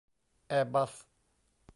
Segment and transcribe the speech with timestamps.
[0.47, 0.93] แอร์บัส